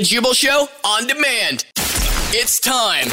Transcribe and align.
The 0.00 0.06
Jubal 0.06 0.32
Show 0.32 0.66
on 0.82 1.06
demand. 1.06 1.66
It's 2.32 2.58
time. 2.58 3.08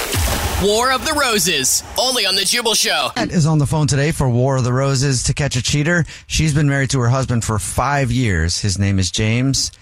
War 0.66 0.94
of 0.94 1.06
the 1.06 1.12
Roses, 1.20 1.84
only 2.00 2.26
on 2.26 2.38
The 2.38 2.46
Jubal 2.46 2.76
Show. 2.76 3.10
Kat 3.14 3.30
is 3.30 3.46
on 3.46 3.58
the 3.58 3.66
phone 3.66 3.88
today 3.88 4.14
for 4.14 4.30
War 4.30 4.56
of 4.56 4.64
the 4.64 4.72
Roses 4.72 5.24
to 5.24 5.34
catch 5.34 5.58
a 5.58 5.62
cheater. 5.62 6.06
She's 6.28 6.54
been 6.54 6.70
married 6.70 6.90
to 6.92 7.02
her 7.02 7.10
husband 7.10 7.44
for 7.44 7.60
five 7.60 8.10
years. 8.10 8.60
His 8.62 8.80
name 8.80 9.00
is 9.00 9.12
James. 9.12 9.74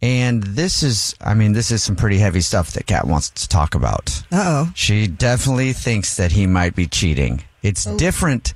And 0.00 0.42
this 0.44 0.82
is, 0.82 1.14
I 1.20 1.34
mean, 1.34 1.52
this 1.52 1.70
is 1.70 1.82
some 1.82 1.94
pretty 1.94 2.16
heavy 2.16 2.40
stuff 2.40 2.70
that 2.70 2.86
Kat 2.86 3.06
wants 3.06 3.28
to 3.28 3.48
talk 3.48 3.74
about. 3.74 4.22
Uh-oh. 4.32 4.72
She 4.74 5.08
definitely 5.08 5.74
thinks 5.74 6.16
that 6.16 6.32
he 6.32 6.46
might 6.46 6.74
be 6.74 6.86
cheating. 6.86 7.44
It's 7.62 7.86
Oh. 7.86 7.98
different 7.98 8.54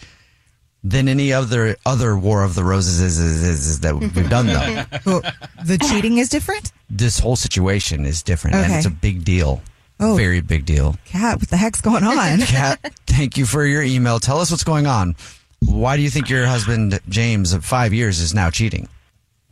than 0.83 1.09
any 1.09 1.33
other 1.33 1.77
other 1.85 2.17
War 2.17 2.43
of 2.43 2.55
the 2.55 2.65
Roses 2.65 3.01
is, 3.01 3.19
is, 3.19 3.43
is, 3.43 3.67
is 3.67 3.81
that 3.81 3.95
we've 3.97 4.31
done 4.31 4.47
though. 4.47 4.85
Well, 5.07 5.23
the 5.65 5.79
cheating 5.79 6.19
is 6.19 6.29
different? 6.29 6.73
this 6.93 7.21
whole 7.21 7.37
situation 7.37 8.05
is 8.05 8.21
different 8.23 8.57
and 8.57 8.65
Okay. 8.67 8.77
it's 8.79 8.87
a 8.87 8.91
big 8.91 9.25
deal. 9.25 9.63
Oh. 10.01 10.17
Very 10.17 10.41
big 10.41 10.65
deal. 10.65 10.97
Kat, 11.05 11.39
what 11.39 11.49
the 11.51 11.57
heck's 11.57 11.81
going 11.81 12.03
on? 12.03 12.39
Kat, 12.47 12.81
thank 13.07 13.37
you 13.37 13.45
for 13.47 13.65
your 13.65 13.83
email. 13.83 14.19
Tell 14.19 14.41
us 14.41 14.51
what's 14.51 14.65
going 14.65 14.87
on. 14.87 15.15
Why 15.61 15.97
do 15.97 16.03
you 16.03 16.11
think 16.11 16.29
your 16.31 16.47
husband, 16.47 16.99
James, 17.09 17.53
of 17.53 17.65
five 17.65 17.93
years, 17.95 18.19
is 18.19 18.35
now 18.35 18.49
cheating? 18.51 18.89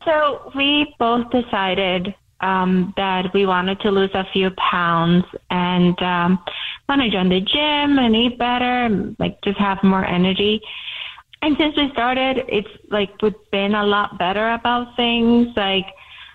So 0.05 0.51
we 0.57 0.95
both 0.99 1.31
decided 1.31 2.15
um, 2.41 2.95
that 2.97 3.33
we 3.35 3.45
wanted 3.47 3.79
to 3.81 3.91
lose 3.91 4.11
a 4.15 4.25
few 4.33 4.51
pounds 4.53 5.25
and 5.51 6.01
um, 6.03 6.43
want 6.89 7.03
to 7.03 7.11
join 7.11 7.29
the 7.29 7.41
gym 7.41 7.99
and 7.99 8.17
eat 8.17 8.39
better, 8.39 8.65
and, 8.65 9.17
like 9.19 9.41
just 9.43 9.59
have 9.59 9.83
more 9.85 10.05
energy. 10.05 10.63
And 11.43 11.57
since 11.57 11.77
we 11.77 11.91
started, 11.93 12.45
it's 12.49 12.69
like 12.91 13.11
we've 13.23 13.35
been 13.53 13.75
a 13.75 13.85
lot 13.85 14.19
better 14.19 14.51
about 14.53 14.97
things. 14.97 15.57
Like 15.57 15.87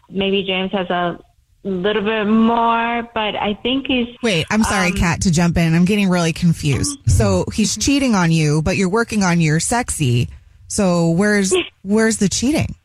maybe 0.09 0.43
James 0.43 0.71
has 0.71 0.89
a 0.89 1.19
little 1.63 2.01
bit 2.03 2.25
more, 2.25 3.03
but 3.13 3.35
I 3.35 3.53
think 3.61 3.87
he's 3.87 4.07
Wait, 4.23 4.45
I'm 4.49 4.63
sorry, 4.63 4.87
Um, 4.89 4.95
Kat, 4.97 5.21
to 5.21 5.31
jump 5.31 5.57
in. 5.57 5.73
I'm 5.73 5.85
getting 5.85 6.09
really 6.09 6.33
confused. 6.33 6.97
So 7.07 7.45
he's 7.53 7.77
cheating 7.77 8.15
on 8.15 8.31
you, 8.31 8.61
but 8.61 8.77
you're 8.77 8.89
working 8.89 9.23
on 9.23 9.41
your 9.41 9.59
sexy. 9.59 10.29
So 10.67 11.09
where's 11.11 11.53
where's 11.83 12.17
the 12.17 12.29
cheating? 12.29 12.75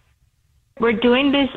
we're 0.81 0.93
doing 0.93 1.33
this 1.33 1.49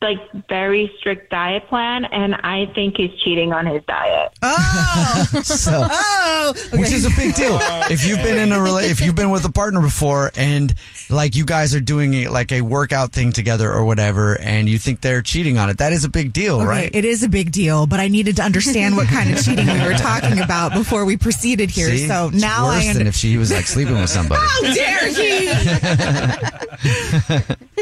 like 0.00 0.18
very 0.48 0.92
strict 0.98 1.28
diet 1.30 1.66
plan, 1.68 2.04
and 2.04 2.36
I 2.36 2.66
think 2.74 2.96
he's 2.96 3.10
cheating 3.20 3.52
on 3.52 3.66
his 3.66 3.82
diet. 3.88 4.30
Oh, 4.42 5.24
So, 5.42 5.86
oh, 5.90 6.54
which 6.74 6.92
is 6.92 7.04
a 7.04 7.10
big 7.16 7.34
deal. 7.34 7.58
If 7.90 8.06
you've 8.06 8.22
been 8.22 8.38
in 8.38 8.52
a 8.52 8.56
rela- 8.56 8.88
if 8.88 9.00
you've 9.00 9.14
been 9.14 9.30
with 9.30 9.44
a 9.46 9.50
partner 9.52 9.80
before 9.80 10.30
and 10.36 10.72
like 11.10 11.34
you 11.34 11.44
guys 11.44 11.74
are 11.74 11.80
doing 11.80 12.12
a, 12.14 12.28
like 12.28 12.52
a 12.52 12.60
workout 12.60 13.12
thing 13.12 13.32
together 13.32 13.72
or 13.72 13.84
whatever, 13.84 14.38
and 14.40 14.68
you 14.68 14.78
think 14.78 15.00
they're 15.00 15.22
cheating 15.22 15.58
on 15.58 15.68
it, 15.70 15.78
that 15.78 15.92
is 15.92 16.04
a 16.04 16.08
big 16.08 16.32
deal, 16.32 16.56
Okay, 16.58 16.66
right? 16.66 16.90
it 16.94 17.04
is 17.04 17.22
a 17.22 17.28
big 17.28 17.50
deal, 17.50 17.86
but 17.86 17.98
I 17.98 18.08
needed 18.08 18.36
to 18.36 18.42
understand 18.42 18.94
what 18.96 19.08
kind 19.08 19.30
of 19.32 19.42
cheating 19.44 19.66
we 19.66 19.80
were 19.84 19.94
talking 19.94 20.38
about 20.40 20.72
before 20.74 21.04
we 21.06 21.16
proceeded 21.16 21.70
here. 21.70 21.88
See? 21.88 22.06
So 22.06 22.28
It's 22.32 22.40
now 22.40 22.66
worse 22.66 22.76
I 22.76 22.92
than 22.92 23.02
understand. 23.02 23.08
if 23.08 23.14
she 23.16 23.36
was 23.36 23.50
like 23.50 23.66
sleeping 23.66 23.94
with 23.96 24.10
somebody. 24.10 24.40
How 24.44 24.60
dare 24.74 25.08
he? 25.08 25.48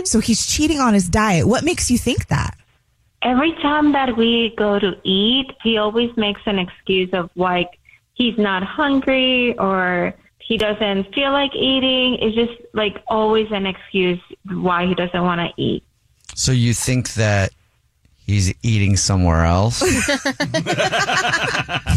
So 0.06 0.21
he's 0.21 0.47
cheating 0.47 0.81
on 0.81 0.94
his 0.94 1.09
diet. 1.09 1.47
What 1.47 1.65
makes 1.65 1.91
you 1.91 1.99
think 1.99 2.28
that? 2.28 2.56
Every 3.22 3.53
time 3.55 3.93
that 3.93 4.17
we 4.17 4.55
go 4.56 4.78
to 4.78 4.97
eat, 5.05 5.50
he 5.62 5.78
always 5.78 6.15
makes 6.17 6.41
an 6.47 6.59
excuse 6.59 7.12
of 7.12 7.31
like 7.34 7.78
he's 8.15 8.39
not 8.39 8.62
hungry 8.62 9.59
or 9.59 10.15
he 10.39 10.56
doesn't 10.56 11.12
feel 11.15 11.33
like 11.33 11.55
eating. 11.55 12.19
It's 12.21 12.37
just 12.37 12.53
like 12.72 13.03
always 13.09 13.50
an 13.50 13.67
excuse 13.67 14.21
why 14.44 14.87
he 14.87 14.94
doesn't 14.94 15.22
want 15.22 15.41
to 15.41 15.61
eat. 15.61 15.83
So 16.34 16.53
you 16.53 16.73
think 16.75 17.15
that 17.15 17.53
he's 18.27 18.53
eating 18.62 18.97
somewhere 18.97 19.44
else? 19.44 19.83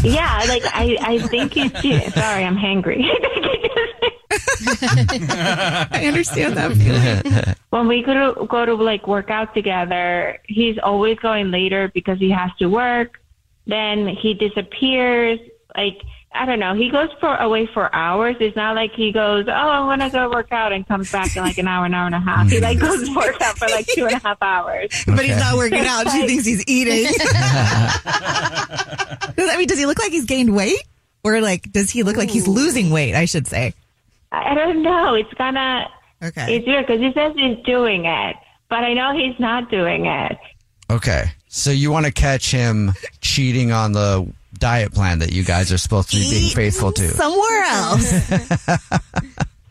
Yeah, 0.02 0.44
like 0.48 0.62
I, 0.64 0.96
I 1.00 1.18
think 1.28 1.52
he's 1.52 1.70
cheating. 1.72 2.10
Sorry, 2.10 2.42
I'm 2.42 2.56
hangry. 2.56 3.04
I 5.92 6.04
understand 6.06 6.56
that 6.56 6.72
feeling. 6.72 7.56
when 7.70 7.88
we 7.88 8.02
go 8.02 8.34
to 8.34 8.46
go 8.46 8.66
to 8.66 8.74
like 8.74 9.06
work 9.06 9.30
out 9.30 9.54
together, 9.54 10.38
he's 10.46 10.78
always 10.78 11.18
going 11.18 11.50
later 11.50 11.90
because 11.92 12.18
he 12.18 12.30
has 12.30 12.50
to 12.58 12.66
work. 12.66 13.20
Then 13.66 14.08
he 14.08 14.34
disappears. 14.34 15.38
Like 15.76 16.02
I 16.32 16.46
don't 16.46 16.60
know. 16.60 16.74
He 16.74 16.90
goes 16.90 17.08
for 17.18 17.34
away 17.36 17.66
for 17.66 17.92
hours. 17.94 18.36
It's 18.38 18.54
not 18.54 18.76
like 18.76 18.92
he 18.92 19.10
goes, 19.10 19.46
oh, 19.48 19.52
I 19.52 19.80
want 19.80 20.00
to 20.00 20.10
go 20.10 20.30
work 20.30 20.52
out 20.52 20.72
and 20.72 20.86
comes 20.86 21.10
back 21.10 21.36
in 21.36 21.42
like 21.42 21.58
an 21.58 21.66
hour, 21.66 21.86
an 21.86 21.94
hour 21.94 22.06
and 22.06 22.14
a 22.14 22.20
half. 22.20 22.48
He 22.48 22.60
like 22.60 22.78
mm. 22.78 22.82
goes 22.82 23.08
to 23.08 23.14
work 23.16 23.40
out 23.40 23.58
for 23.58 23.66
like 23.66 23.86
two 23.86 24.06
and 24.06 24.14
a 24.14 24.18
half 24.20 24.38
hours. 24.40 25.04
But 25.06 25.24
he's 25.24 25.36
not 25.36 25.56
working 25.56 25.84
out. 25.84 26.08
She 26.10 26.26
thinks 26.26 26.44
he's 26.44 26.64
eating. 26.68 27.04
does, 27.04 27.18
I 29.50 29.56
mean, 29.58 29.66
does 29.66 29.78
he 29.78 29.86
look 29.86 29.98
like 29.98 30.12
he's 30.12 30.24
gained 30.24 30.54
weight? 30.54 30.82
Or 31.24 31.40
like, 31.40 31.70
does 31.72 31.90
he 31.90 32.04
look 32.04 32.16
like 32.16 32.30
he's 32.30 32.46
losing 32.46 32.90
weight, 32.90 33.14
I 33.14 33.24
should 33.24 33.46
say? 33.46 33.74
I 34.32 34.50
I 34.50 34.54
don't 34.54 34.82
know. 34.82 35.14
It's 35.14 35.32
gonna. 35.34 35.88
Okay. 36.22 36.56
it's 36.56 36.66
weird 36.66 36.86
because 36.86 37.00
he 37.00 37.12
says 37.14 37.32
he's 37.36 37.64
doing 37.64 38.04
it, 38.04 38.36
but 38.68 38.84
I 38.84 38.92
know 38.94 39.12
he's 39.16 39.38
not 39.40 39.70
doing 39.70 40.06
it. 40.06 40.38
Okay. 40.90 41.30
So 41.48 41.70
you 41.70 41.90
want 41.90 42.06
to 42.06 42.12
catch 42.12 42.50
him 42.50 42.92
cheating 43.20 43.72
on 43.72 43.92
the 43.92 44.30
diet 44.58 44.92
plan 44.92 45.20
that 45.20 45.32
you 45.32 45.42
guys 45.44 45.72
are 45.72 45.78
supposed 45.78 46.10
to 46.10 46.16
be 46.16 46.30
being 46.30 46.50
faithful 46.54 46.92
to. 46.92 47.08
Somewhere 47.08 47.62
else. 47.64 48.30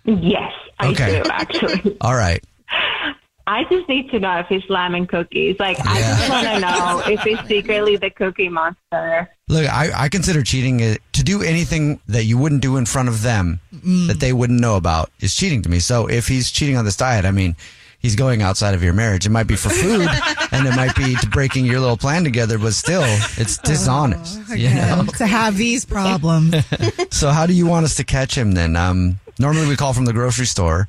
Yes, 0.05 0.51
I 0.79 0.87
Okay. 0.87 1.21
do 1.21 1.29
actually. 1.29 1.97
All 2.01 2.15
right. 2.15 2.43
I 3.49 3.63
just 3.63 3.89
need 3.89 4.11
to 4.11 4.19
know 4.19 4.37
if 4.37 4.45
he's 4.45 4.63
slamming 4.65 5.07
cookies. 5.07 5.59
Like, 5.59 5.79
I 5.79 5.99
just 5.99 6.29
want 6.29 6.47
to 6.47 6.59
know 6.59 7.01
if 7.11 7.21
he's 7.21 7.39
secretly 7.47 7.95
the 7.97 8.11
cookie 8.11 8.47
monster. 8.47 9.27
Look, 9.47 9.67
I, 9.67 9.89
I 10.03 10.09
consider 10.09 10.43
cheating 10.43 10.83
uh, 10.83 10.95
to 11.13 11.23
do 11.23 11.41
anything 11.41 11.99
that 12.07 12.25
you 12.25 12.37
wouldn't 12.37 12.61
do 12.61 12.77
in 12.77 12.85
front 12.85 13.09
of 13.09 13.23
them 13.23 13.59
that 14.07 14.17
they 14.19 14.33
wouldn't 14.33 14.61
know 14.61 14.75
about 14.77 15.09
is 15.19 15.35
cheating 15.35 15.63
to 15.63 15.69
me. 15.69 15.79
So 15.79 16.07
if 16.07 16.27
he's 16.27 16.51
cheating 16.51 16.77
on 16.77 16.85
this 16.85 16.95
diet, 16.95 17.25
I 17.25 17.31
mean, 17.31 17.55
he's 17.97 18.15
going 18.15 18.43
outside 18.43 18.75
of 18.75 18.83
your 18.83 18.93
marriage. 18.93 19.25
It 19.25 19.31
might 19.31 19.47
be 19.47 19.55
for 19.55 19.69
food 19.69 20.07
and 20.51 20.67
it 20.67 20.75
might 20.75 20.95
be 20.95 21.15
to 21.15 21.27
breaking 21.27 21.65
your 21.65 21.79
little 21.79 21.97
plan 21.97 22.23
together, 22.23 22.59
but 22.59 22.75
still, 22.75 23.01
it's 23.03 23.57
dishonest. 23.57 24.47
you 24.55 24.69
know? 24.69 25.07
to 25.17 25.25
have 25.25 25.57
these 25.57 25.85
problems. 25.85 26.55
So 27.11 27.29
how 27.31 27.47
do 27.47 27.53
you 27.53 27.65
want 27.65 27.85
us 27.85 27.95
to 27.95 28.03
catch 28.03 28.37
him 28.37 28.51
then? 28.51 28.75
Um, 28.75 29.19
normally 29.39 29.67
we 29.67 29.75
call 29.75 29.93
from 29.93 30.05
the 30.05 30.13
grocery 30.13 30.45
store 30.45 30.87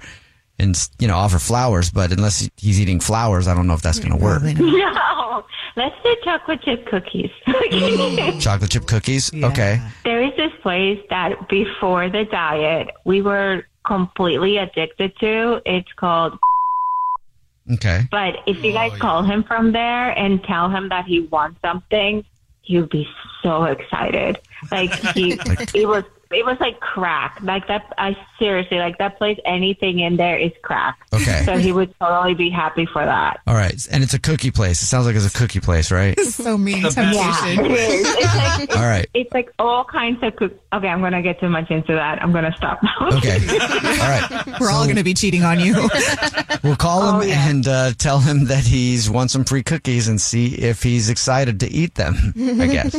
and 0.60 0.88
you 0.98 1.08
know 1.08 1.16
offer 1.16 1.38
flowers, 1.38 1.90
but 1.90 2.12
unless 2.12 2.48
he's 2.56 2.80
eating 2.80 3.00
flowers, 3.00 3.48
I 3.48 3.54
don't 3.54 3.66
know 3.66 3.74
if 3.74 3.82
that's 3.82 3.98
going 3.98 4.16
to 4.16 4.22
work. 4.22 4.42
No, 4.42 5.44
let's 5.76 5.94
do 6.04 6.16
chocolate 6.22 6.62
chip 6.62 6.86
cookies. 6.86 7.30
Mm. 7.70 8.40
Chocolate 8.40 8.70
chip 8.70 8.86
cookies, 8.86 9.32
okay. 9.32 9.80
there 10.04 10.20
is 10.22 10.34
this 10.36 10.52
place 10.60 10.98
that 11.08 11.48
before 11.48 12.08
the 12.10 12.24
diet 12.24 12.90
we 13.04 13.22
were 13.22 13.64
completely 13.84 14.56
addicted 14.56 15.16
to. 15.20 15.62
It's 15.64 15.92
called. 15.94 16.38
Okay. 17.72 18.02
But 18.10 18.36
if 18.46 18.62
you 18.64 18.72
guys 18.72 18.92
oh, 18.94 18.98
call 18.98 19.22
him 19.22 19.44
from 19.44 19.72
there 19.72 20.10
and 20.18 20.42
tell 20.42 20.68
him 20.68 20.88
that 20.88 21.04
he 21.06 21.20
wants 21.20 21.60
something, 21.62 22.24
he'll 22.62 22.86
be 22.86 23.08
so 23.42 23.64
excited. 23.64 24.38
Like 24.70 24.92
he, 25.14 25.32
it 25.74 25.86
was, 25.86 26.04
it 26.32 26.44
was 26.46 26.56
like 26.60 26.78
crack. 26.80 27.38
Like 27.42 27.66
that. 27.68 27.92
I 27.98 28.16
seriously 28.38 28.78
like 28.78 28.98
that 28.98 29.18
place. 29.18 29.38
Anything 29.44 29.98
in 29.98 30.16
there 30.16 30.38
is 30.38 30.52
crack. 30.62 30.98
Okay. 31.12 31.42
So 31.44 31.56
he 31.58 31.72
would 31.72 31.92
totally 31.98 32.34
be 32.34 32.50
happy 32.50 32.86
for 32.86 33.04
that. 33.04 33.40
All 33.46 33.54
right, 33.54 33.74
and 33.90 34.02
it's 34.04 34.14
a 34.14 34.18
cookie 34.20 34.50
place. 34.50 34.80
It 34.82 34.86
sounds 34.86 35.06
like 35.06 35.16
it's 35.16 35.26
a 35.26 35.38
cookie 35.38 35.60
place, 35.60 35.90
right? 35.90 36.14
It's 36.16 36.34
so 36.36 36.56
mean 36.56 36.82
Yeah, 36.82 36.88
temptation. 36.90 37.64
it 37.66 37.70
is. 37.72 38.06
It's 38.16 38.34
like 38.70 38.76
All 38.76 38.84
right. 38.86 39.08
It's 39.14 39.32
like 39.34 39.50
all 39.58 39.84
kinds 39.84 40.22
of 40.22 40.36
cook. 40.36 40.52
Okay, 40.72 40.88
I'm 40.88 41.00
gonna 41.00 41.22
get 41.22 41.40
too 41.40 41.48
much 41.48 41.70
into 41.70 41.92
that. 41.94 42.22
I'm 42.22 42.32
gonna 42.32 42.54
stop 42.56 42.80
now. 42.82 43.08
Okay. 43.18 43.38
All 43.50 43.58
right. 44.08 44.60
We're 44.60 44.70
all 44.70 44.84
going 44.84 44.96
to 44.96 45.02
be 45.04 45.14
cheating 45.14 45.42
on 45.42 45.58
you. 45.60 45.74
We'll 46.62 46.76
call 46.76 47.00
Oh, 47.02 47.20
him 47.20 47.30
and 47.30 47.66
uh, 47.66 47.92
tell 47.96 48.18
him 48.18 48.44
that 48.46 48.64
he's 48.64 49.08
won 49.08 49.28
some 49.30 49.44
free 49.44 49.62
cookies 49.62 50.08
and 50.08 50.20
see 50.20 50.48
if 50.56 50.82
he's 50.82 51.08
excited 51.08 51.60
to 51.60 51.68
eat 51.68 51.94
them. 51.94 52.34
I 52.36 52.66
guess. 52.66 52.92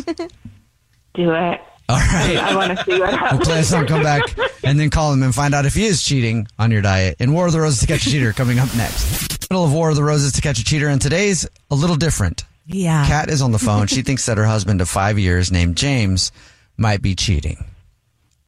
Do 1.14 1.32
it. 1.32 1.62
All 1.92 1.98
right. 1.98 2.38
I 2.38 2.56
want 2.56 2.78
to 2.78 2.84
see 2.86 3.00
what 3.00 3.32
We'll 3.32 3.42
play 3.42 3.60
a 3.60 3.64
song, 3.64 3.88
come 3.88 4.04
back, 4.04 4.24
and 4.64 4.80
then 4.80 4.90
call 4.90 5.14
him 5.14 5.24
and 5.24 5.34
find 5.34 5.54
out 5.54 5.66
if 5.66 5.74
he 5.74 5.86
is 5.86 6.02
cheating 6.04 6.48
on 6.58 6.72
your 6.72 6.82
diet. 6.82 7.18
In 7.20 7.34
War 7.34 7.48
of 7.48 7.54
the 7.54 7.60
Roses 7.62 7.82
to 7.82 7.88
Catch 7.88 8.06
a 8.08 8.10
Cheater 8.10 8.34
coming 8.34 8.60
up 8.60 8.74
next. 8.76 9.50
Middle 9.50 9.66
of 9.66 9.74
War 9.74 9.90
of 9.90 9.96
the 9.96 10.04
Roses 10.04 10.32
to 10.34 10.42
Catch 10.42 10.60
a 10.60 10.64
Cheater, 10.64 10.88
and 10.88 11.02
today's 11.02 11.48
a 11.70 11.76
little 11.76 11.96
different. 11.98 12.44
Yeah. 12.66 13.06
Kat 13.08 13.30
is 13.30 13.42
on 13.42 13.52
the 13.52 13.60
phone. 13.60 13.88
She 13.88 14.02
thinks 14.04 14.26
that 14.28 14.38
her 14.38 14.46
husband 14.46 14.82
of 14.82 14.90
five 14.90 15.20
years, 15.20 15.52
named 15.52 15.76
James, 15.76 16.32
might 16.78 17.02
be 17.02 17.16
cheating 17.16 17.66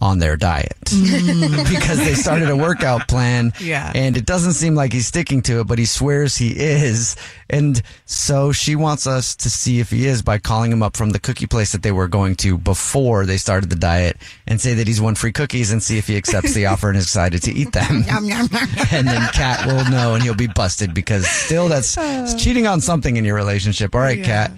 on 0.03 0.19
their 0.19 0.35
diet 0.35 0.77
because 0.83 1.97
they 1.97 2.13
started 2.13 2.49
a 2.49 2.55
workout 2.57 3.07
plan. 3.07 3.53
Yeah. 3.61 3.89
And 3.95 4.17
it 4.17 4.25
doesn't 4.25 4.51
seem 4.53 4.75
like 4.75 4.91
he's 4.91 5.07
sticking 5.07 5.41
to 5.43 5.61
it, 5.61 5.67
but 5.67 5.79
he 5.79 5.85
swears 5.85 6.35
he 6.35 6.49
is. 6.49 7.15
And 7.49 7.81
so 8.05 8.51
she 8.51 8.75
wants 8.75 9.07
us 9.07 9.33
to 9.37 9.49
see 9.49 9.79
if 9.79 9.89
he 9.91 10.05
is 10.05 10.21
by 10.21 10.39
calling 10.39 10.73
him 10.73 10.83
up 10.83 10.97
from 10.97 11.11
the 11.11 11.19
cookie 11.19 11.47
place 11.47 11.71
that 11.71 11.83
they 11.83 11.91
were 11.93 12.09
going 12.09 12.35
to 12.37 12.57
before 12.57 13.25
they 13.25 13.37
started 13.37 13.69
the 13.69 13.77
diet 13.77 14.17
and 14.45 14.59
say 14.59 14.73
that 14.73 14.87
he's 14.87 14.99
won 14.99 15.15
free 15.15 15.31
cookies 15.31 15.71
and 15.71 15.81
see 15.81 15.97
if 15.97 16.07
he 16.07 16.17
accepts 16.17 16.53
the 16.53 16.65
offer 16.65 16.89
and 16.89 16.97
is 16.97 17.05
excited 17.05 17.41
to 17.43 17.53
eat 17.53 17.71
them. 17.71 18.03
And 18.91 19.07
then 19.07 19.29
Kat 19.31 19.65
will 19.65 19.89
know 19.89 20.15
and 20.15 20.21
he'll 20.23 20.35
be 20.35 20.47
busted 20.47 20.93
because 20.93 21.25
still 21.25 21.69
that's 21.69 21.97
it's 21.97 22.33
cheating 22.35 22.67
on 22.67 22.81
something 22.81 23.15
in 23.15 23.23
your 23.23 23.35
relationship. 23.35 23.95
All 23.95 24.01
right, 24.01 24.21
Kat. 24.23 24.51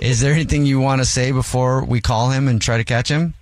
Is 0.00 0.20
there 0.20 0.32
anything 0.32 0.64
you 0.64 0.80
want 0.80 1.00
to 1.00 1.04
say 1.04 1.32
before 1.32 1.84
we 1.84 2.00
call 2.00 2.30
him 2.30 2.46
and 2.48 2.62
try 2.62 2.76
to 2.78 2.84
catch 2.84 3.08
him? 3.08 3.34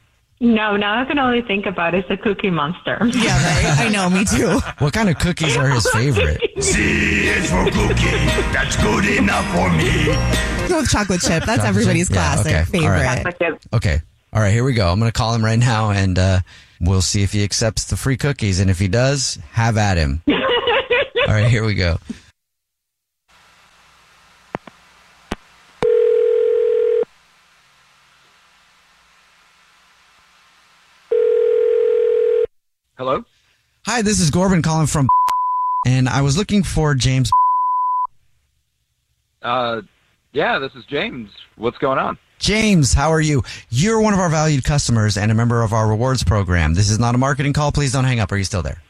No, 0.43 0.75
now 0.75 0.99
I 0.99 1.05
can 1.05 1.19
only 1.19 1.43
think 1.43 1.67
about 1.67 1.95
is 1.95 2.03
the 2.09 2.17
Cookie 2.17 2.49
Monster. 2.49 2.99
Yeah, 3.21 3.37
right. 3.37 3.81
I 3.81 3.89
know, 3.91 4.09
me 4.09 4.25
too. 4.25 4.59
What 4.79 4.95
kind 4.95 5.11
of 5.11 5.19
cookies 5.19 5.55
are 5.57 5.69
his 5.69 5.87
favorite? 5.91 6.41
C 6.63 7.29
is 7.29 7.51
for 7.51 7.65
cookie. 7.65 8.11
That's 8.53 8.77
good 8.77 9.05
enough 9.05 9.45
for 9.55 9.71
me. 9.71 10.07
Go 10.69 10.79
with 10.81 10.89
chocolate 10.89 11.21
chip. 11.21 11.45
That's 11.45 11.59
Chocolate 11.63 11.67
everybody's 11.67 12.09
chip? 12.09 12.17
Yeah, 12.17 12.35
classic 12.43 12.69
okay. 12.75 12.85
All 12.87 12.91
right. 12.91 13.23
favorite. 13.39 13.67
Okay. 13.75 14.01
All 14.33 14.41
right, 14.41 14.53
here 14.53 14.65
we 14.65 14.73
go. 14.73 14.91
I'm 14.91 14.99
going 14.99 15.11
to 15.11 15.17
call 15.17 15.35
him 15.35 15.45
right 15.45 15.59
now 15.59 15.91
and 15.91 16.19
uh, 16.19 16.41
we'll 16.81 17.03
see 17.03 17.23
if 17.23 17.33
he 17.33 17.45
accepts 17.45 17.85
the 17.85 17.97
free 17.97 18.17
cookies. 18.17 18.61
And 18.61 18.71
if 18.71 18.79
he 18.79 18.89
does, 18.89 19.39
have 19.51 19.77
at 19.77 19.99
him. 19.99 20.23
All 20.27 20.35
right, 21.35 21.49
here 21.51 21.65
we 21.65 21.75
go. 21.75 21.99
Hello? 33.00 33.25
Hi, 33.87 34.02
this 34.02 34.20
is 34.20 34.31
Corbin 34.31 34.61
calling 34.61 34.87
from 34.87 35.08
and 35.87 36.06
I 36.06 36.20
was 36.20 36.37
looking 36.37 36.62
for 36.62 36.94
James. 36.94 37.31
Uh, 39.41 39.81
yeah, 40.35 40.58
this 40.58 40.75
is 40.75 40.85
James. 40.85 41.31
What's 41.56 41.79
going 41.79 41.99
on? 41.99 42.19
James, 42.38 42.93
how 42.93 43.11
are 43.11 43.20
you? 43.23 43.43
You're 43.70 44.02
one 44.02 44.12
of 44.12 44.20
our 44.20 44.29
valued 44.29 44.64
customers 44.64 45.17
and 45.17 45.32
a 45.32 45.35
member 45.35 45.62
of 45.62 45.73
our 45.73 45.88
rewards 45.88 46.23
program. 46.25 46.75
This 46.75 46.91
is 46.91 46.99
not 46.99 47.14
a 47.14 47.19
marketing 47.19 47.55
call. 47.55 47.73
Please 47.73 47.91
don't 47.91 48.05
hang 48.05 48.20
up. 48.20 48.31
Are 48.32 48.37
you 48.37 48.44
still 48.44 48.61
there? 48.61 48.82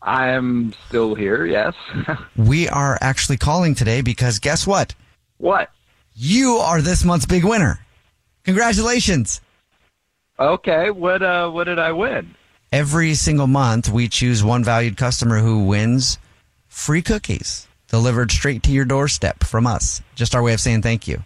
I 0.00 0.28
am 0.30 0.72
still 0.88 1.14
here, 1.14 1.44
yes. 1.44 1.74
We 2.38 2.70
are 2.70 2.96
actually 3.02 3.36
calling 3.36 3.74
today 3.74 4.00
because 4.00 4.38
guess 4.38 4.66
what? 4.66 4.94
what? 5.36 5.68
You 6.16 6.52
are 6.54 6.80
this 6.80 7.04
month's 7.04 7.26
big 7.26 7.44
winner. 7.44 7.80
Congratulations. 8.44 9.42
Okay, 10.40 10.88
what 10.88 11.22
uh 11.22 11.50
what 11.50 11.64
did 11.64 11.78
I 11.78 11.92
win? 11.92 12.34
Every 12.70 13.14
single 13.14 13.46
month, 13.46 13.88
we 13.88 14.08
choose 14.08 14.44
one 14.44 14.62
valued 14.62 14.96
customer 14.96 15.38
who 15.38 15.64
wins 15.64 16.18
free 16.68 17.02
cookies 17.02 17.66
delivered 17.88 18.30
straight 18.30 18.62
to 18.64 18.70
your 18.70 18.84
doorstep 18.84 19.42
from 19.44 19.66
us. 19.66 20.02
Just 20.14 20.34
our 20.34 20.42
way 20.42 20.52
of 20.52 20.60
saying 20.60 20.82
thank 20.82 21.08
you. 21.08 21.22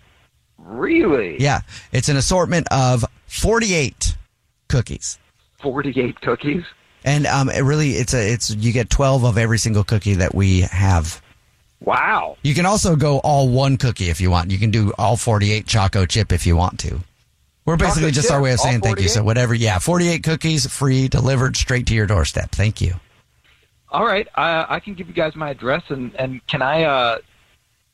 Really? 0.58 1.36
Yeah. 1.40 1.62
It's 1.90 2.08
an 2.08 2.16
assortment 2.16 2.68
of 2.70 3.04
48 3.26 4.16
cookies. 4.68 5.18
48 5.60 6.20
cookies? 6.20 6.64
And 7.04 7.26
um, 7.26 7.50
it 7.50 7.62
really, 7.62 7.92
it's 7.92 8.14
a, 8.14 8.32
it's 8.32 8.50
you 8.50 8.72
get 8.72 8.88
twelve 8.88 9.24
of 9.24 9.36
every 9.36 9.58
single 9.58 9.82
cookie 9.82 10.14
that 10.14 10.34
we 10.34 10.60
have. 10.60 11.20
Wow. 11.80 12.36
You 12.44 12.54
can 12.54 12.64
also 12.64 12.94
go 12.94 13.18
all 13.18 13.48
one 13.48 13.76
cookie 13.76 14.08
if 14.08 14.20
you 14.20 14.30
want. 14.30 14.52
You 14.52 14.58
can 14.58 14.70
do 14.70 14.92
all 14.98 15.16
forty-eight 15.16 15.66
choco 15.66 16.06
chip 16.06 16.30
if 16.30 16.46
you 16.46 16.56
want 16.56 16.78
to. 16.80 17.00
We're 17.64 17.76
basically 17.76 18.10
just 18.10 18.28
chip, 18.28 18.34
our 18.34 18.42
way 18.42 18.52
of 18.52 18.60
saying 18.60 18.80
thank 18.80 19.00
you. 19.00 19.08
So 19.08 19.22
whatever, 19.22 19.54
yeah, 19.54 19.78
forty-eight 19.78 20.24
cookies 20.24 20.66
free 20.66 21.08
delivered 21.08 21.56
straight 21.56 21.86
to 21.86 21.94
your 21.94 22.06
doorstep. 22.06 22.50
Thank 22.50 22.80
you. 22.80 22.94
All 23.88 24.04
right, 24.04 24.26
uh, 24.34 24.66
I 24.68 24.80
can 24.80 24.94
give 24.94 25.06
you 25.06 25.14
guys 25.14 25.36
my 25.36 25.50
address 25.50 25.82
and 25.88 26.14
and 26.16 26.44
can 26.46 26.62
I 26.62 26.82
uh 26.84 27.18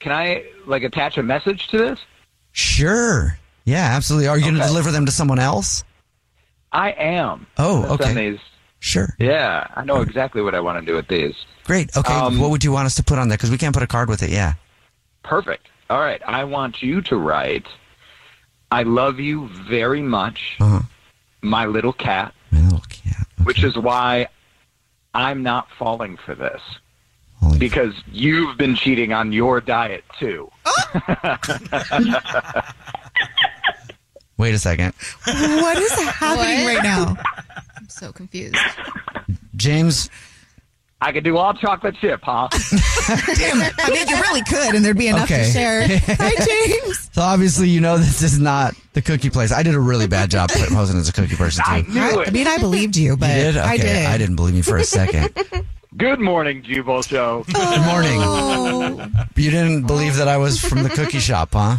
can 0.01 0.13
I 0.13 0.45
like 0.67 0.85
attach 0.85 1.19
a 1.19 1.23
message 1.23 1.69
to 1.69 1.79
this? 1.79 2.01
Sure. 2.53 3.39
Yeah, 3.65 3.85
absolutely. 3.85 4.29
Are 4.29 4.39
you 4.39 4.45
going 4.45 4.57
to 4.57 4.67
deliver 4.67 4.91
them 4.91 5.05
to 5.07 5.13
someone 5.13 5.39
else? 5.39 5.85
I 6.73 6.93
am. 6.93 7.47
Oh, 7.59 7.85
okay. 7.95 8.39
Sure. 8.79 9.15
Yeah, 9.19 9.67
I 9.75 9.85
know 9.85 10.01
exactly 10.01 10.41
what 10.41 10.55
I 10.55 10.61
want 10.61 10.79
to 10.81 10.87
do 10.87 10.95
with 10.95 11.09
these. 11.09 11.35
Great. 11.65 11.95
Okay. 11.97 12.15
Um, 12.15 12.39
what 12.39 12.51
would 12.51 12.65
you 12.65 12.73
want 12.73 12.87
us 12.87 12.95
to 12.95 13.03
put 13.03 13.19
on 13.19 13.29
there? 13.29 13.37
Because 13.37 13.51
we 13.51 13.59
can't 13.59 13.75
put 13.75 13.83
a 13.83 13.87
card 13.87 14.09
with 14.09 14.23
it. 14.23 14.31
Yeah. 14.31 14.55
Perfect. 15.23 15.69
All 15.91 16.01
right, 16.01 16.23
I 16.27 16.45
want 16.45 16.83
you 16.83 17.03
to 17.03 17.17
write 17.17 17.67
I 18.71 18.83
love 18.83 19.19
you 19.21 19.49
very 19.69 20.03
much, 20.03 20.57
Uh-huh. 20.61 20.83
my 21.43 21.67
little 21.67 21.93
cat. 21.93 22.35
My 22.51 22.61
little 22.63 22.83
cat. 22.89 23.27
Which 23.45 23.63
is 23.65 23.77
why 23.77 24.29
I'm 25.15 25.43
not 25.43 25.69
falling 25.79 26.17
for 26.19 26.35
this. 26.35 26.61
because 27.59 27.95
you've 28.13 28.57
been 28.59 28.75
cheating 28.75 29.13
on 29.13 29.33
your 29.33 29.61
diet 29.61 30.05
too. 30.19 30.51
Wait 34.37 34.55
a 34.55 34.59
second. 34.59 34.93
What 35.25 35.79
is 35.79 35.93
happening 35.93 36.65
What? 36.65 36.75
right 36.75 36.83
now? 36.83 37.17
I'm 37.77 37.89
so 37.89 38.13
confused. 38.13 38.57
James. 39.57 40.11
I 41.01 41.13
could 41.13 41.23
do 41.23 41.37
all 41.37 41.55
chocolate 41.55 41.95
chip, 42.01 42.21
huh? 42.25 42.49
Damn 43.37 43.63
it. 43.63 43.73
I 43.79 43.91
mean, 43.91 44.09
you 44.09 44.17
really 44.21 44.43
could, 44.43 44.75
and 44.75 44.85
there'd 44.85 44.99
be 44.99 45.07
enough 45.07 45.31
Okay. 45.31 45.45
to 45.45 45.51
share. 45.51 45.87
Hi, 45.87 46.35
James. 46.45 47.11
So 47.13 47.23
obviously, 47.23 47.69
you 47.69 47.81
know 47.81 47.99
this 47.99 48.21
is 48.23 48.41
not 48.41 48.75
the 48.95 49.03
cookie 49.03 49.31
place. 49.31 49.53
I 49.53 49.63
did 49.63 49.75
a 49.75 49.81
really 49.81 50.09
bad 50.09 50.29
job 50.31 50.51
posing 50.51 50.99
as 50.99 51.09
a 51.09 51.13
cookie 51.13 51.37
person 51.37 51.65
too. 51.65 51.71
I 51.71 51.81
knew 51.83 52.25
I 52.25 52.31
mean, 52.31 52.49
I 52.49 52.59
believed 52.59 52.97
you, 52.97 53.17
but 53.17 53.29
you 53.29 53.35
did? 53.37 53.57
Okay. 53.59 53.67
I 53.69 53.77
did. 53.77 54.07
I 54.07 54.19
didn't 54.19 54.37
believe 54.37 54.57
you 54.57 54.63
for 54.65 54.77
a 54.77 54.85
second. 54.85 55.33
Good 55.97 56.19
morning, 56.21 56.63
Jubal 56.63 57.03
Show. 57.03 57.45
Good 57.47 57.83
morning. 57.87 58.19
Oh. 58.21 59.09
You 59.37 59.51
didn't 59.53 59.87
believe 59.87 60.17
that 60.17 60.27
I 60.29 60.37
was 60.37 60.61
from 60.61 60.83
the 60.83 60.89
cookie 60.91 61.21
shop, 61.21 61.51
huh? 61.53 61.77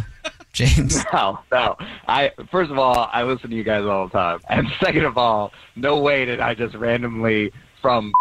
James? 0.52 1.04
No, 1.12 1.38
no. 1.52 1.76
I 2.08 2.32
first 2.50 2.70
of 2.70 2.78
all, 2.78 3.08
I 3.12 3.22
listen 3.24 3.50
to 3.50 3.56
you 3.56 3.64
guys 3.64 3.84
all 3.84 4.06
the 4.08 4.12
time, 4.12 4.40
and 4.48 4.66
second 4.82 5.04
of 5.04 5.18
all, 5.18 5.52
no 5.76 5.98
way 6.00 6.24
did 6.24 6.40
I 6.40 6.54
just 6.54 6.74
randomly 6.74 7.52
from 7.82 8.12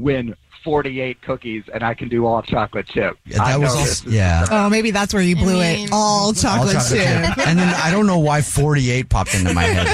win 0.00 0.34
48 0.64 1.22
cookies 1.22 1.64
and 1.72 1.82
I 1.82 1.94
can 1.94 2.08
do 2.08 2.26
all 2.26 2.42
chocolate 2.42 2.86
chip. 2.86 3.16
Yeah, 3.24 3.42
I 3.42 3.52
that 3.52 3.60
was 3.60 3.74
also- 3.76 4.10
yeah. 4.10 4.46
Oh, 4.50 4.68
maybe 4.68 4.90
that's 4.90 5.14
where 5.14 5.22
you 5.22 5.36
blew 5.36 5.60
it. 5.60 5.88
All 5.92 6.32
chocolate, 6.34 6.74
All 6.76 6.82
chocolate 6.82 7.00
chip. 7.00 7.34
chip. 7.36 7.46
And 7.48 7.58
then 7.58 7.74
I 7.82 7.90
don't 7.90 8.06
know 8.06 8.18
why 8.18 8.42
48 8.42 9.08
popped 9.08 9.34
into 9.34 9.54
my 9.54 9.62
head. 9.62 9.86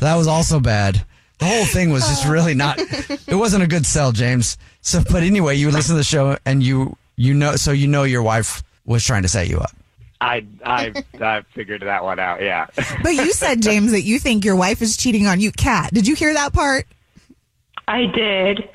that 0.00 0.14
was 0.16 0.26
also 0.26 0.60
bad. 0.60 1.02
The 1.38 1.46
whole 1.46 1.64
thing 1.64 1.90
was 1.90 2.06
just 2.06 2.28
really 2.28 2.54
not. 2.54 2.78
It 2.78 3.34
wasn't 3.36 3.64
a 3.64 3.66
good 3.66 3.86
sell, 3.86 4.12
James. 4.12 4.58
So, 4.82 5.02
but 5.10 5.22
anyway, 5.22 5.56
you 5.56 5.70
listen 5.70 5.94
to 5.94 5.98
the 5.98 6.04
show 6.04 6.36
and 6.44 6.62
you 6.62 6.96
you 7.16 7.34
know, 7.34 7.56
so 7.56 7.72
you 7.72 7.88
know 7.88 8.02
your 8.04 8.22
wife 8.22 8.62
was 8.84 9.04
trying 9.04 9.22
to 9.22 9.28
set 9.28 9.48
you 9.48 9.58
up. 9.58 9.70
I 10.20 10.44
I 10.64 10.92
I 11.20 11.42
figured 11.54 11.82
that 11.82 12.04
one 12.04 12.18
out. 12.20 12.42
Yeah. 12.42 12.66
But 13.02 13.14
you 13.14 13.32
said, 13.32 13.60
James, 13.62 13.90
that 13.92 14.02
you 14.02 14.18
think 14.20 14.44
your 14.44 14.54
wife 14.54 14.82
is 14.82 14.96
cheating 14.96 15.26
on 15.26 15.40
you. 15.40 15.50
Kat, 15.50 15.92
did 15.92 16.06
you 16.06 16.14
hear 16.14 16.32
that 16.34 16.52
part? 16.52 16.86
I 17.88 18.06
did. 18.06 18.68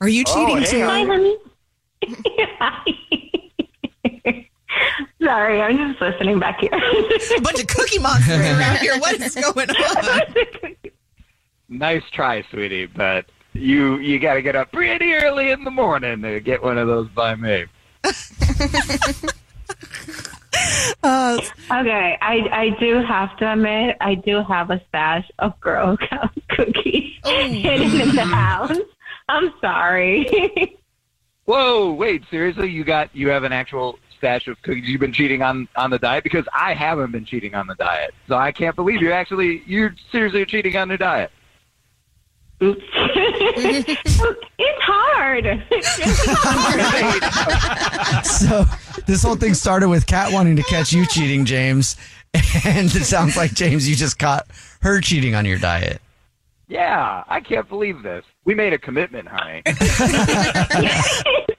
Are 0.00 0.08
you 0.08 0.24
Oh, 0.28 0.46
cheating 0.46 0.62
hey, 0.62 0.70
too? 0.70 0.84
Hi, 0.84 1.04
honey. 1.04 1.36
Sorry, 5.22 5.60
I'm 5.62 5.76
just 5.76 6.00
listening 6.00 6.38
back 6.38 6.60
here. 6.60 6.70
A 6.72 7.40
bunch 7.40 7.60
of 7.60 7.66
cookie 7.66 7.98
monsters 7.98 8.38
around 8.58 8.78
here. 8.78 8.98
What 8.98 9.20
is 9.20 9.34
going 9.34 9.70
on? 9.70 10.76
nice 11.68 12.02
try, 12.12 12.44
sweetie, 12.50 12.86
but 12.86 13.26
you 13.54 13.98
you 13.98 14.18
got 14.18 14.34
to 14.34 14.42
get 14.42 14.56
up 14.56 14.70
pretty 14.72 15.14
early 15.14 15.50
in 15.50 15.64
the 15.64 15.70
morning 15.70 16.20
to 16.22 16.40
get 16.40 16.62
one 16.62 16.76
of 16.76 16.86
those 16.88 17.08
by 17.08 17.34
me. 17.36 17.64
Uh, 21.02 21.38
okay, 21.70 22.16
I 22.22 22.48
I 22.50 22.76
do 22.80 23.02
have 23.02 23.36
to 23.36 23.52
admit 23.52 23.94
I 24.00 24.14
do 24.14 24.42
have 24.42 24.70
a 24.70 24.80
stash 24.88 25.30
of 25.38 25.58
Girl 25.60 25.98
Scout 26.02 26.30
cookies 26.48 27.12
hidden 27.24 28.00
in 28.00 28.16
the 28.16 28.24
house. 28.24 28.78
I'm 29.28 29.52
sorry. 29.60 30.78
Whoa, 31.44 31.92
wait, 31.92 32.22
seriously? 32.30 32.70
You 32.70 32.84
got 32.84 33.14
you 33.14 33.28
have 33.28 33.44
an 33.44 33.52
actual 33.52 33.98
stash 34.16 34.48
of 34.48 34.60
cookies? 34.62 34.88
You've 34.88 35.00
been 35.00 35.12
cheating 35.12 35.42
on 35.42 35.68
on 35.76 35.90
the 35.90 35.98
diet 35.98 36.24
because 36.24 36.46
I 36.54 36.72
haven't 36.72 37.12
been 37.12 37.26
cheating 37.26 37.54
on 37.54 37.66
the 37.66 37.74
diet, 37.74 38.14
so 38.26 38.36
I 38.36 38.50
can't 38.50 38.74
believe 38.74 39.02
you're 39.02 39.12
actually 39.12 39.62
you're 39.66 39.94
seriously 40.10 40.46
cheating 40.46 40.76
on 40.76 40.88
the 40.88 40.96
diet. 40.96 41.30
Oops. 42.70 42.82
it's 44.58 44.82
hard. 44.82 45.44
It's 45.70 45.98
really 45.98 47.20
hard. 47.20 48.24
So 48.24 48.64
this 49.06 49.22
whole 49.22 49.36
thing 49.36 49.54
started 49.54 49.88
with 49.88 50.06
Kat 50.06 50.32
wanting 50.32 50.56
to 50.56 50.62
catch 50.64 50.92
you 50.92 51.06
cheating, 51.06 51.44
James. 51.44 51.96
And 52.64 52.86
it 52.86 53.04
sounds 53.04 53.36
like, 53.36 53.52
James, 53.54 53.88
you 53.88 53.94
just 53.94 54.18
caught 54.18 54.46
her 54.82 55.00
cheating 55.00 55.34
on 55.34 55.44
your 55.44 55.58
diet. 55.58 56.00
Yeah, 56.66 57.22
I 57.28 57.40
can't 57.40 57.68
believe 57.68 58.02
this. 58.02 58.24
We 58.44 58.54
made 58.54 58.72
a 58.72 58.78
commitment, 58.78 59.28
honey. 59.30 59.62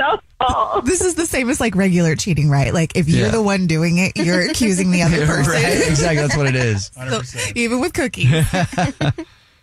So. 0.00 0.80
This 0.84 1.02
is 1.02 1.14
the 1.16 1.26
same 1.26 1.50
as 1.50 1.60
like 1.60 1.76
regular 1.76 2.16
cheating, 2.16 2.48
right? 2.48 2.72
Like 2.72 2.96
if 2.96 3.08
you're 3.08 3.26
Yeah. 3.26 3.32
the 3.32 3.42
one 3.42 3.66
doing 3.66 3.98
it, 3.98 4.16
you're 4.16 4.40
accusing 4.48 4.90
the 4.90 5.02
other 5.02 5.26
person. 5.26 5.52
Right, 5.52 5.86
exactly. 5.86 6.16
That's 6.16 6.36
what 6.36 6.46
it 6.46 6.56
is. 6.56 6.90
So, 7.24 7.50
even 7.54 7.78
with 7.80 7.92
cookies. 7.92 8.46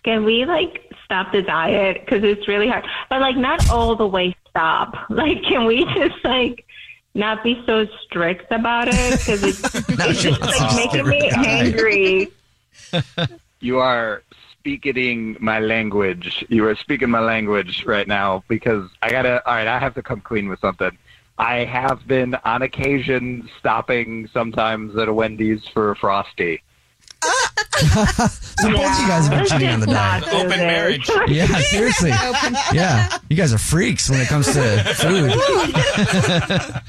Can 0.04 0.24
we 0.24 0.46
like 0.46 0.87
stop 1.08 1.32
the 1.32 1.42
diet 1.42 2.02
because 2.02 2.24
it's 2.24 2.48
really 2.48 2.68
hard? 2.68 2.86
But 3.10 3.22
like 3.22 3.38
not 3.38 3.70
all 3.70 3.96
the 3.96 4.08
way 4.08 4.36
stop. 4.50 4.96
Like, 5.10 5.42
can 5.44 5.66
we 5.66 5.86
just 5.96 6.24
like 6.24 6.66
not 7.16 7.44
be 7.44 7.64
so 7.66 7.88
strict 8.04 8.52
about 8.52 8.88
it 8.90 9.12
because 9.20 9.44
it's, 9.44 9.76
it's 9.90 10.22
just 10.22 10.42
like 10.42 10.76
making 10.76 11.08
me 11.08 11.30
strict 11.30 11.48
angry. 11.48 12.32
You 13.60 13.80
are 13.80 14.22
speaking 14.60 15.38
my 15.40 15.60
language. 15.60 16.46
You 16.50 16.68
are 16.68 16.76
speaking 16.76 17.10
my 17.10 17.22
language 17.22 17.86
right 17.86 18.08
now 18.08 18.44
because 18.48 18.90
I 19.02 19.10
gotta. 19.10 19.46
All 19.48 19.56
right, 19.56 19.68
I 19.68 19.80
have 19.80 19.96
to 19.96 20.04
come 20.04 20.22
clean 20.22 20.50
with 20.50 20.60
something. 20.60 20.96
I 21.40 21.66
have 21.66 22.06
been 22.08 22.36
on 22.46 22.62
occasion 22.64 23.50
stopping 23.60 24.28
sometimes 24.34 24.98
at 24.98 25.08
a 25.08 25.14
Wendy's 25.14 25.68
for 25.68 25.92
a 25.92 25.96
frosty. 25.96 26.62
So 28.60 28.70
both 28.72 29.00
you 29.00 29.08
guys 29.08 29.28
have 29.28 29.32
been 29.32 29.46
cheating 29.46 29.70
on 29.70 29.80
the 29.80 29.86
diet. 29.88 30.28
Open 30.34 30.50
marriage. 30.50 31.10
Yeah, 31.28 31.46
seriously. 31.60 32.12
Yeah, 32.74 33.18
you 33.30 33.36
guys 33.38 33.54
are 33.54 33.58
freaks 33.58 34.10
when 34.10 34.20
it 34.20 34.28
comes 34.28 34.48
to 34.54 34.84
food. 34.96 35.32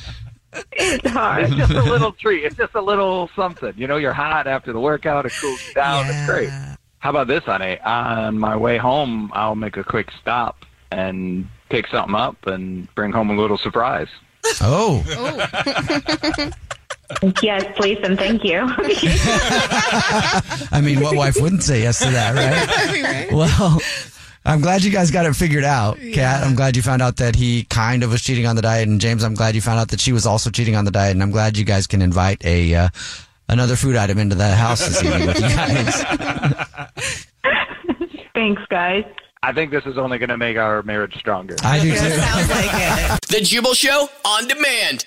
It's 0.72 1.08
hard. 1.10 1.44
It's 1.44 1.54
just 1.54 1.72
a 1.72 1.82
little 1.82 2.10
treat. 2.12 2.42
It's 2.42 2.56
just 2.56 2.74
a 2.74 2.80
little 2.80 3.28
something. 3.36 3.74
You 3.76 3.86
know, 3.86 3.96
you're 3.96 4.14
hot 4.14 4.46
after 4.46 4.72
the 4.72 4.80
workout. 4.80 5.26
It 5.26 5.32
cools 5.40 5.60
you 5.68 5.74
down. 5.74 6.06
It's 6.08 6.26
great. 6.26 6.48
How 6.98 7.10
about 7.10 7.28
this, 7.28 7.44
honey? 7.44 7.78
On 7.80 8.38
my 8.38 8.56
way 8.56 8.76
home, 8.78 9.30
I'll 9.34 9.54
make 9.54 9.76
a 9.76 9.84
quick 9.84 10.10
stop 10.20 10.64
and 10.90 11.46
pick 11.68 11.86
something 11.88 12.14
up 12.14 12.46
and 12.46 12.92
bring 12.94 13.12
home 13.12 13.30
a 13.30 13.36
little 13.36 13.58
surprise. 13.58 14.08
Oh. 14.60 15.04
Oh, 15.10 16.50
Yes, 17.42 17.64
please 17.76 17.98
and 18.02 18.18
thank 18.18 18.44
you. 18.44 18.60
I 20.70 20.80
mean, 20.82 21.00
what 21.00 21.16
wife 21.16 21.40
wouldn't 21.40 21.62
say 21.62 21.82
yes 21.82 21.98
to 22.00 22.10
that, 22.10 22.34
right? 22.34 23.32
Well, 23.38 23.80
I'm 24.44 24.60
glad 24.60 24.82
you 24.84 24.90
guys 24.90 25.10
got 25.10 25.26
it 25.26 25.34
figured 25.34 25.64
out, 25.64 25.98
Kat. 26.12 26.42
I'm 26.44 26.54
glad 26.54 26.76
you 26.76 26.82
found 26.82 27.02
out 27.02 27.16
that 27.16 27.36
he 27.36 27.64
kind 27.64 28.02
of 28.02 28.10
was 28.10 28.22
cheating 28.22 28.46
on 28.46 28.56
the 28.56 28.62
diet, 28.62 28.88
and 28.88 29.00
James, 29.00 29.22
I'm 29.22 29.34
glad 29.34 29.54
you 29.54 29.60
found 29.60 29.78
out 29.78 29.88
that 29.88 30.00
she 30.00 30.12
was 30.12 30.26
also 30.26 30.50
cheating 30.50 30.76
on 30.76 30.84
the 30.84 30.90
diet, 30.90 31.12
and 31.12 31.22
I'm 31.22 31.30
glad 31.30 31.56
you 31.58 31.64
guys 31.64 31.86
can 31.86 32.02
invite 32.02 32.44
a 32.44 32.74
uh, 32.74 32.88
another 33.48 33.76
food 33.76 33.96
item 33.96 34.18
into 34.18 34.34
the 34.34 34.48
house 34.48 34.86
this 34.86 35.02
evening 35.02 35.26
with 35.26 35.40
you 35.40 35.48
guys. 35.48 36.02
Thanks, 38.34 38.62
guys. 38.70 39.04
I 39.42 39.52
think 39.52 39.70
this 39.70 39.84
is 39.86 39.98
only 39.98 40.18
going 40.18 40.30
to 40.30 40.36
make 40.38 40.56
our 40.56 40.82
marriage 40.82 41.14
stronger. 41.16 41.54
I 41.62 41.80
do 41.80 41.92
too. 41.92 41.98
The 43.28 43.40
Jubal 43.42 43.74
Show 43.74 44.08
on 44.24 44.48
demand. 44.48 45.06